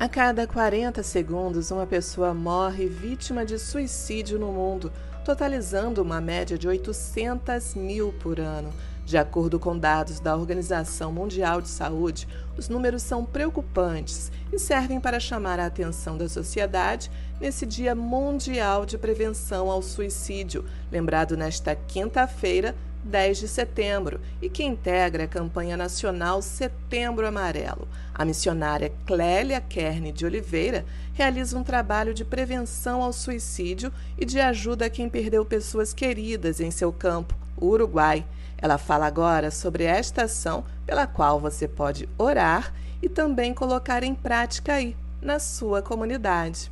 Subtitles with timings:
[0.00, 4.90] A cada 40 segundos, uma pessoa morre vítima de suicídio no mundo,
[5.26, 8.72] totalizando uma média de 800 mil por ano.
[9.04, 14.98] De acordo com dados da Organização Mundial de Saúde, os números são preocupantes e servem
[14.98, 21.74] para chamar a atenção da sociedade nesse Dia Mundial de Prevenção ao Suicídio, lembrado nesta
[21.74, 27.88] quinta-feira, 10 de setembro e que integra a campanha nacional Setembro Amarelo.
[28.14, 34.40] A missionária Clélia Kerne de Oliveira realiza um trabalho de prevenção ao suicídio e de
[34.40, 38.24] ajuda a quem perdeu pessoas queridas em seu campo, o Uruguai.
[38.58, 44.14] Ela fala agora sobre esta ação pela qual você pode orar e também colocar em
[44.14, 46.70] prática aí, na sua comunidade.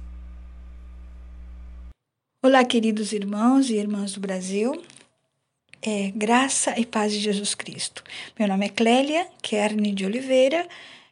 [2.43, 4.81] Olá, queridos irmãos e irmãs do Brasil
[5.83, 8.03] é Graça e Paz de Jesus Cristo.
[8.39, 10.67] Meu nome é Clélia Kerne de Oliveira,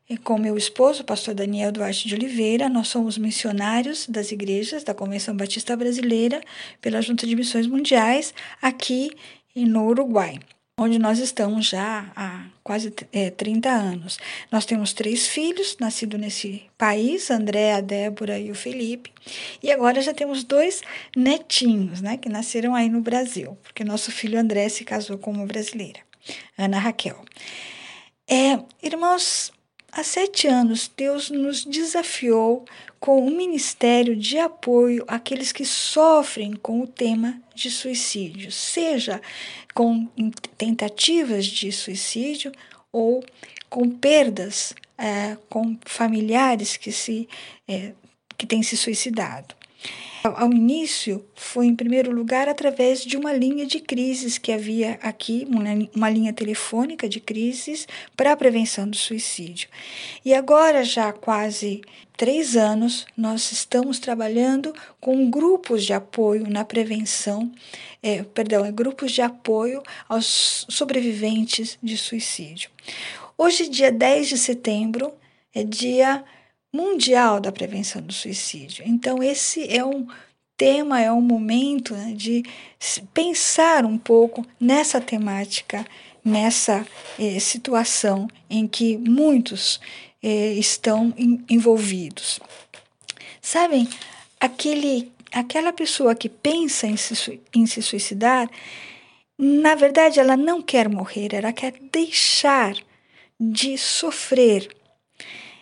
[0.08, 4.94] e com meu esposo, pastor Daniel Duarte de Oliveira, nós somos missionários das igrejas da
[4.94, 6.40] Convenção Batista Brasileira
[6.80, 8.32] pela Junta de Missões Mundiais
[8.62, 9.10] aqui
[9.54, 10.38] no Uruguai
[10.78, 14.18] onde nós estamos já há quase é, 30 anos.
[14.52, 19.10] Nós temos três filhos nascidos nesse país, André, a Débora e o Felipe,
[19.62, 20.82] e agora já temos dois
[21.16, 25.46] netinhos, né, que nasceram aí no Brasil, porque nosso filho André se casou com uma
[25.46, 26.00] brasileira,
[26.58, 27.24] Ana Raquel.
[28.28, 29.52] É, irmãos,
[29.96, 32.66] há sete anos Deus nos desafiou
[33.00, 39.22] com um ministério de apoio àqueles que sofrem com o tema de suicídio, seja
[39.74, 40.06] com
[40.58, 42.52] tentativas de suicídio
[42.92, 43.24] ou
[43.70, 47.26] com perdas é, com familiares que, se,
[47.66, 47.92] é,
[48.36, 49.55] que têm se suicidado.
[50.34, 55.46] Ao início, foi em primeiro lugar através de uma linha de crises que havia aqui,
[55.94, 59.68] uma linha telefônica de crises para a prevenção do suicídio.
[60.24, 61.80] E agora, já há quase
[62.16, 67.52] três anos, nós estamos trabalhando com grupos de apoio na prevenção,
[68.02, 72.70] é, perdão, é, grupos de apoio aos sobreviventes de suicídio.
[73.38, 75.12] Hoje, dia 10 de setembro,
[75.54, 76.24] é dia
[76.76, 78.84] mundial da prevenção do suicídio.
[78.86, 80.06] Então, esse é um
[80.56, 82.42] tema, é um momento né, de
[83.14, 85.86] pensar um pouco nessa temática,
[86.24, 86.86] nessa
[87.18, 89.80] eh, situação em que muitos
[90.22, 92.40] eh, estão in, envolvidos.
[93.40, 93.88] Sabem,
[94.40, 98.48] aquele, aquela pessoa que pensa em se, em se suicidar,
[99.38, 102.74] na verdade, ela não quer morrer, ela quer deixar
[103.38, 104.68] de sofrer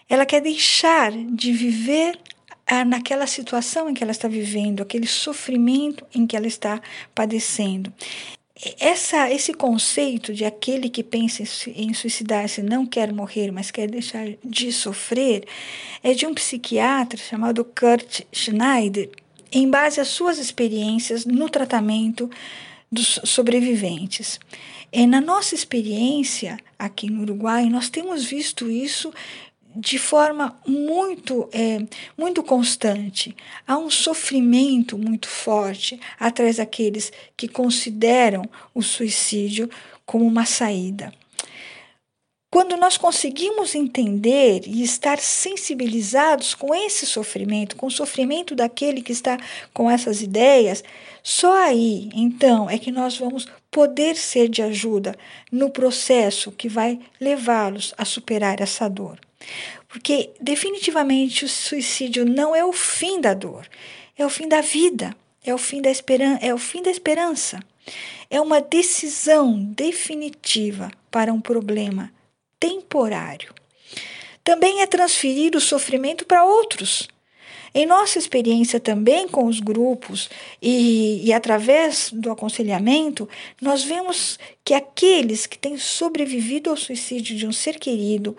[0.09, 2.19] ela quer deixar de viver
[2.67, 6.81] ah, naquela situação em que ela está vivendo, aquele sofrimento em que ela está
[7.15, 7.93] padecendo.
[8.79, 11.43] Essa, esse conceito de aquele que pensa
[11.75, 15.45] em suicidar-se não quer morrer, mas quer deixar de sofrer,
[16.03, 19.11] é de um psiquiatra chamado Kurt Schneider,
[19.51, 22.31] em base às suas experiências no tratamento
[22.91, 24.39] dos sobreviventes.
[24.93, 29.13] E na nossa experiência aqui no Uruguai, nós temos visto isso
[29.75, 31.85] de forma muito, é,
[32.17, 33.37] muito constante.
[33.67, 39.69] Há um sofrimento muito forte atrás daqueles que consideram o suicídio
[40.07, 41.13] como uma saída.
[42.55, 49.11] Quando nós conseguimos entender e estar sensibilizados com esse sofrimento, com o sofrimento daquele que
[49.11, 49.41] está
[49.73, 50.85] com essas ideias,
[51.21, 55.17] só aí, então, é que nós vamos poder ser de ajuda
[55.51, 59.19] no processo que vai levá-los a superar essa dor.
[59.89, 63.67] Porque definitivamente o suicídio não é o fim da dor,
[64.17, 67.61] é o fim da vida, é o fim da esperança, é o fim da esperança.
[68.31, 72.13] É uma decisão definitiva para um problema
[72.59, 73.55] temporário.
[74.43, 77.09] Também é transferir o sofrimento para outros.
[77.75, 80.31] Em nossa experiência também com os grupos
[80.63, 83.29] e, e, através do aconselhamento,
[83.61, 88.37] nós vemos que aqueles que têm sobrevivido ao suicídio de um ser querido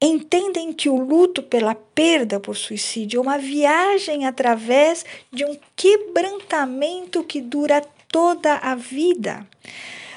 [0.00, 7.24] entendem que o luto pela perda por suicídio é uma viagem através de um quebrantamento
[7.24, 7.80] que dura
[8.10, 9.46] toda a vida.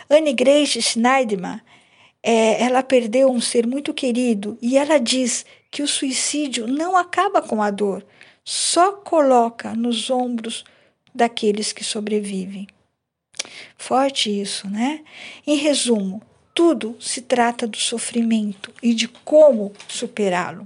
[0.10, 1.62] Anne Grace Schneiderman,
[2.24, 7.42] é, ela perdeu um ser muito querido e ela diz que o suicídio não acaba
[7.42, 8.06] com a dor,
[8.44, 10.64] só coloca nos ombros
[11.14, 12.68] daqueles que sobrevivem.
[13.78, 15.04] Forte isso, né?
[15.48, 16.22] Em resumo,
[16.62, 20.64] tudo se trata do sofrimento e de como superá-lo.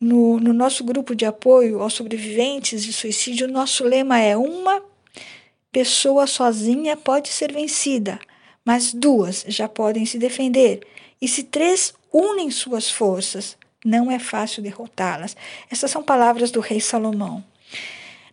[0.00, 4.82] No, no, nosso grupo de apoio aos sobreviventes de suicídio, nosso lema é: uma
[5.70, 8.18] pessoa sozinha pode ser vencida,
[8.64, 10.80] mas duas já podem se defender.
[11.20, 15.36] E se três unem suas forças, não é fácil derrotá-las.
[15.70, 17.44] Essas são palavras do rei Salomão.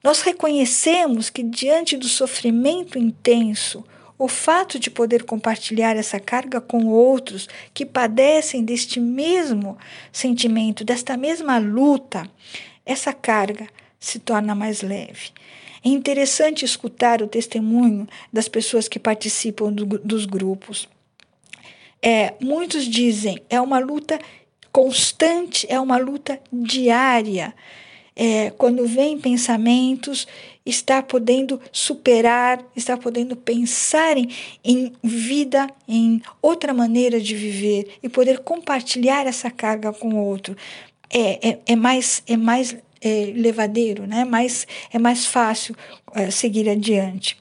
[0.01, 3.83] Nós reconhecemos que, diante do sofrimento intenso,
[4.19, 9.77] o fato de poder compartilhar essa carga com outros que padecem deste mesmo
[10.11, 12.29] sentimento, desta mesma luta,
[12.85, 13.65] essa carga
[13.97, 15.31] se torna mais leve.
[15.83, 20.89] É interessante escutar o testemunho das pessoas que participam do, dos grupos.
[22.01, 24.19] É, muitos dizem é uma luta
[24.69, 27.53] constante, é uma luta diária.
[28.21, 30.27] É, quando vem pensamentos,
[30.65, 34.29] está podendo superar, está podendo pensar em,
[34.61, 40.53] em vida, em outra maneira de viver e poder compartilhar essa carga com o outro.
[41.09, 44.25] É, é, é mais, é mais é, levadeiro, né?
[44.25, 45.73] mais, é mais fácil
[46.13, 47.37] é, seguir adiante.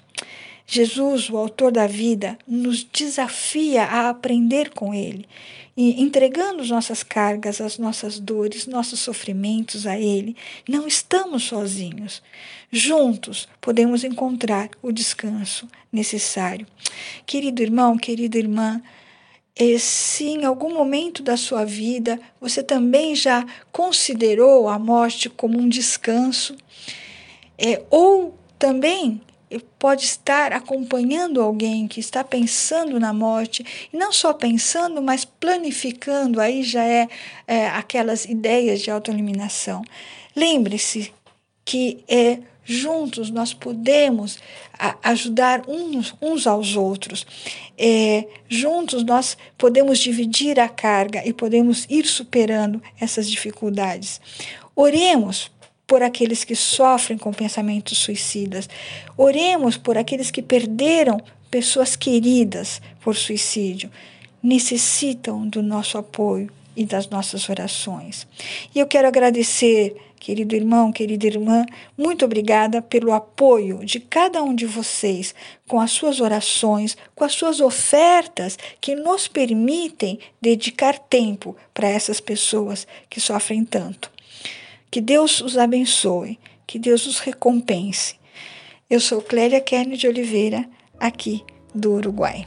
[0.70, 5.26] Jesus, o autor da vida, nos desafia a aprender com ele
[5.74, 10.36] e entregando as nossas cargas, as nossas dores, nossos sofrimentos a ele,
[10.68, 12.22] não estamos sozinhos.
[12.70, 16.66] Juntos podemos encontrar o descanso necessário.
[17.24, 18.82] Querido irmão, querida irmã,
[19.78, 25.68] se em algum momento da sua vida você também já considerou a morte como um
[25.68, 26.54] descanso,
[27.56, 29.22] é, ou também
[29.78, 36.40] pode estar acompanhando alguém que está pensando na morte, e não só pensando, mas planificando,
[36.40, 37.08] aí já é,
[37.46, 39.82] é aquelas ideias de autoeliminação.
[40.36, 41.12] Lembre-se
[41.64, 44.38] que é, juntos nós podemos
[45.02, 47.26] ajudar uns, uns aos outros.
[47.76, 54.20] É, juntos nós podemos dividir a carga e podemos ir superando essas dificuldades.
[54.76, 55.50] Oremos
[55.88, 58.68] por aqueles que sofrem com pensamentos suicidas.
[59.16, 61.18] Oremos por aqueles que perderam
[61.50, 63.90] pessoas queridas por suicídio.
[64.42, 68.26] Necessitam do nosso apoio e das nossas orações.
[68.74, 71.64] E eu quero agradecer, querido irmão, querida irmã,
[71.96, 75.34] muito obrigada pelo apoio de cada um de vocês
[75.66, 82.20] com as suas orações, com as suas ofertas que nos permitem dedicar tempo para essas
[82.20, 84.18] pessoas que sofrem tanto.
[84.90, 88.16] Que Deus os abençoe, que Deus os recompense.
[88.88, 90.68] Eu sou Clélia Kerne de Oliveira,
[90.98, 91.44] aqui
[91.74, 92.46] do Uruguai.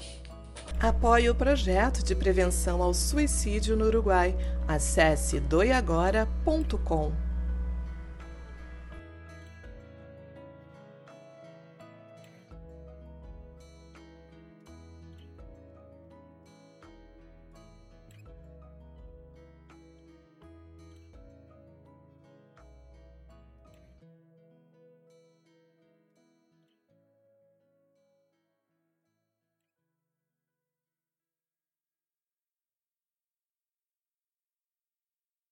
[0.80, 4.36] Apoie o projeto de prevenção ao suicídio no Uruguai.
[4.68, 7.31] Acesse doiagora.com.